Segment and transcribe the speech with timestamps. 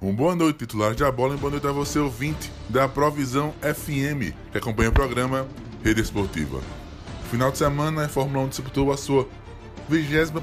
[0.00, 3.52] Um boa noite, titular de a bola, e boa noite a você, ouvinte da Provisão
[3.60, 5.44] FM, que acompanha o programa
[5.82, 6.58] Rede Esportiva.
[6.58, 9.28] No final de semana, a Fórmula 1 disputou a sua
[9.88, 10.38] 21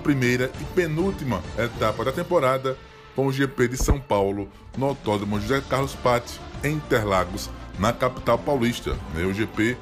[0.59, 2.77] e penúltima etapa da temporada
[3.15, 7.49] com o GP de São Paulo no Autódromo José Carlos Patti, em Interlagos,
[7.79, 8.97] na capital paulista.
[9.15, 9.77] O GP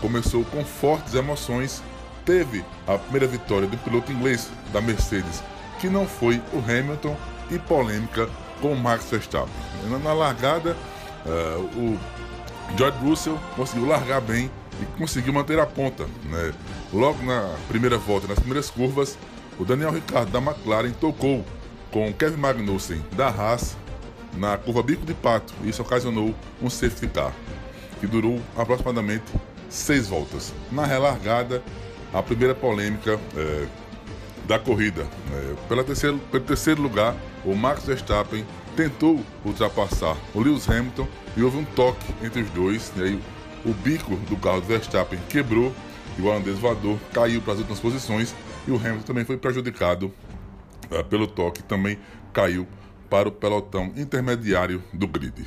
[0.00, 1.82] começou com fortes emoções,
[2.24, 5.42] teve a primeira vitória do piloto inglês da Mercedes,
[5.78, 7.14] que não foi o Hamilton,
[7.50, 8.28] e polêmica
[8.60, 9.52] com Max Verstappen.
[10.02, 10.76] Na largada,
[11.26, 11.98] uh, o
[12.76, 16.06] George Russell conseguiu largar bem e conseguiu manter a ponta.
[16.24, 16.52] Né?
[16.92, 19.18] Logo na primeira volta, nas primeiras curvas,
[19.58, 21.44] o Daniel Ricciardo da McLaren tocou
[21.90, 23.76] com Kevin Magnussen da Haas
[24.36, 25.52] na curva Bico de Pato.
[25.64, 27.32] Isso ocasionou um safety car,
[28.00, 29.24] que durou aproximadamente
[29.68, 30.52] seis voltas.
[30.70, 31.62] Na relargada,
[32.12, 33.66] a primeira polêmica é,
[34.46, 35.06] da corrida.
[35.32, 38.44] É, pela terceiro, pelo terceiro lugar, o Max Verstappen
[38.78, 42.92] tentou ultrapassar o Lewis Hamilton e houve um toque entre os dois.
[42.96, 43.20] E aí
[43.66, 45.74] o bico do carro do Verstappen quebrou
[46.16, 48.36] e o holandês voador caiu para as últimas posições
[48.68, 50.12] e o Hamilton também foi prejudicado
[50.92, 51.98] uh, pelo toque, também
[52.32, 52.68] caiu
[53.10, 55.44] para o pelotão intermediário do grid.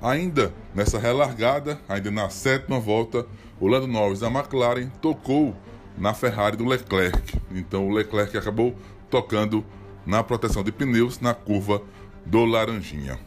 [0.00, 3.26] Ainda nessa relargada, ainda na sétima volta,
[3.58, 5.56] o Lando Norris da McLaren tocou
[5.96, 7.40] na Ferrari do Leclerc.
[7.50, 8.76] Então o Leclerc acabou
[9.10, 9.64] tocando
[10.06, 11.82] na proteção de pneus na curva
[12.28, 13.18] do Laranjinha.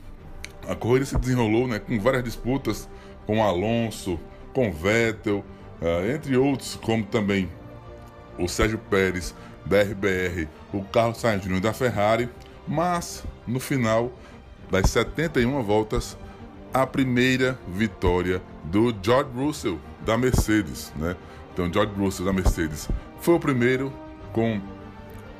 [0.67, 2.87] A corrida se desenrolou né, com várias disputas
[3.25, 4.19] com Alonso,
[4.53, 5.43] com Vettel,
[5.81, 7.49] uh, entre outros, como também
[8.37, 9.35] o Sérgio Pérez
[9.65, 11.59] da RBR, o Carlos Sainz Jr.
[11.59, 12.29] da Ferrari,
[12.67, 14.11] mas no final
[14.69, 16.17] das 71 voltas,
[16.73, 21.15] a primeira vitória do George Russell da Mercedes, né?
[21.53, 22.87] Então, George Russell da Mercedes
[23.19, 23.91] foi o primeiro,
[24.31, 24.61] com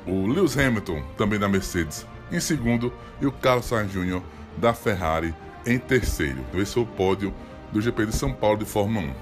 [0.06, 4.22] o Lewis Hamilton também da Mercedes em segundo e o Carlos Sainz Jr.
[4.56, 5.34] da Ferrari
[5.66, 6.44] em terceiro.
[6.54, 7.32] Esse é o pódio
[7.70, 9.14] do GP de São Paulo de Fórmula 1.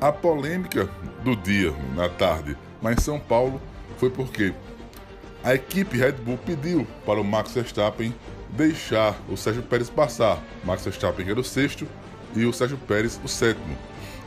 [0.00, 0.88] A polêmica
[1.22, 3.60] do dia, na tarde, lá em São Paulo,
[3.98, 4.54] foi porque
[5.42, 8.14] a equipe Red Bull pediu para o Max Verstappen
[8.50, 10.42] deixar o Sérgio Pérez passar.
[10.64, 11.86] Max Verstappen era o sexto
[12.34, 13.76] e o Sérgio Pérez o sétimo.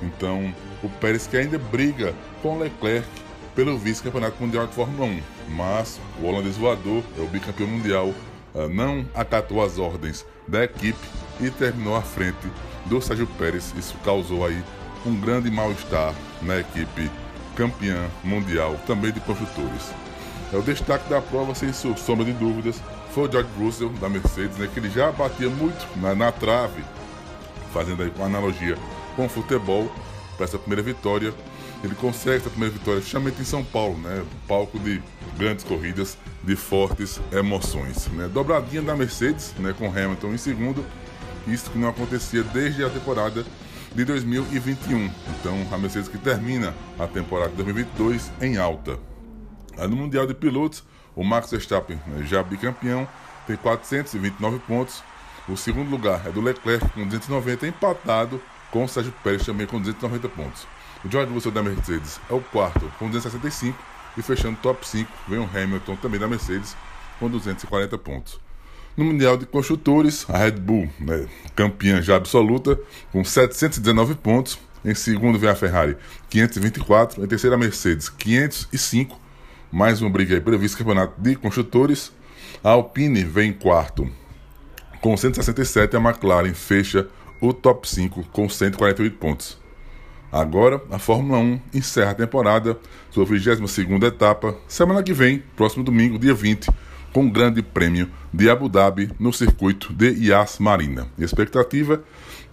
[0.01, 0.53] Então,
[0.83, 3.07] o Pérez que ainda briga com Leclerc
[3.57, 8.13] pelo vice-campeonato mundial de Fórmula 1, mas o holandês voador, é o bicampeão mundial,
[8.53, 10.99] ah, não acatou as ordens da equipe
[11.41, 12.47] e terminou à frente
[12.85, 13.73] do Sérgio Pérez.
[13.75, 14.63] Isso causou aí
[15.03, 16.13] um grande mal-estar
[16.43, 17.09] na equipe
[17.55, 19.91] campeã mundial, também de construtores.
[20.53, 22.79] É o destaque da prova, sem sombra de dúvidas,
[23.09, 26.83] foi o George Russell da Mercedes, né, que ele já batia muito na, na trave,
[27.73, 28.77] fazendo aí uma analogia
[29.15, 29.91] com o futebol,
[30.35, 31.33] para essa primeira vitória.
[31.83, 34.25] Ele consegue essa primeira vitória, justamente em São Paulo, né?
[34.47, 35.01] Palco de
[35.37, 38.07] grandes corridas, de fortes emoções.
[38.07, 38.27] Né?
[38.27, 39.73] Dobradinha da Mercedes, né?
[39.77, 40.83] Com Hamilton em segundo,
[41.47, 43.45] isso que não acontecia desde a temporada
[43.93, 45.11] de 2021.
[45.39, 48.99] Então, a Mercedes que termina a temporada de 2022 em alta.
[49.77, 50.83] No Mundial de Pilotos,
[51.15, 53.07] o Max Verstappen, né, já bicampeão,
[53.45, 55.03] tem 429 pontos.
[55.47, 59.79] O segundo lugar é do Leclerc com 290, empatado com o Sérgio Pérez também com
[59.79, 60.67] 290 pontos.
[61.05, 63.77] O George Russell da Mercedes é o quarto com 265
[64.17, 66.75] e fechando top 5 vem o Hamilton também da Mercedes
[67.19, 68.39] com 240 pontos.
[68.95, 72.79] No Mundial de Construtores, a Red Bull, né, campeã já absoluta,
[73.11, 74.57] com 719 pontos.
[74.83, 75.97] Em segundo vem a Ferrari,
[76.29, 77.23] 524.
[77.23, 79.19] Em terceiro, a Mercedes, 505.
[79.71, 82.11] Mais uma briga aí pelo vice-campeonato de construtores.
[82.63, 84.09] A Alpine vem em quarto,
[84.99, 85.95] com 167.
[85.95, 87.07] A McLaren fecha
[87.39, 89.57] o top 5 com 148 pontos.
[90.31, 92.77] Agora, a Fórmula 1 encerra a temporada,
[93.09, 96.69] sua 22 etapa, semana que vem, próximo domingo, dia 20
[97.13, 101.07] com o Grande Prêmio de Abu Dhabi no circuito de Yas Marina.
[101.17, 102.03] E a expectativa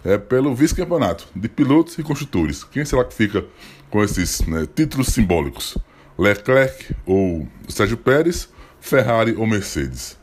[0.03, 2.63] é pelo vice-campeonato de pilotos e construtores.
[2.63, 3.45] Quem será que fica
[3.91, 5.77] com esses né, títulos simbólicos?
[6.17, 8.49] Leclerc ou Sérgio Pérez,
[8.79, 10.17] Ferrari ou Mercedes?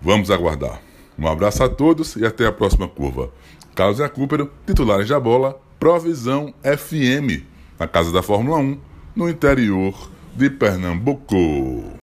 [0.00, 0.80] Vamos aguardar.
[1.18, 3.30] Um abraço a todos e até a próxima curva.
[3.74, 7.42] Carlos Recupero, titulares da bola, Provisão FM,
[7.76, 8.78] na casa da Fórmula 1,
[9.16, 9.92] no interior
[10.32, 12.00] de Pernambuco.